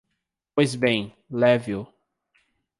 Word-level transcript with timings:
Pois 0.55 0.73
bem, 0.73 1.13
leve-o. 1.29 1.85